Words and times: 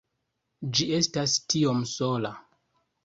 Ĝi 0.77 0.87
estas 0.99 1.37
tiom 1.55 1.85
sola 1.93 2.33